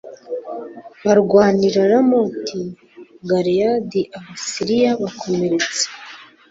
[1.03, 2.59] barwanira i Ramoti
[3.29, 5.85] Galeyadi Abasiriya bakomeretsa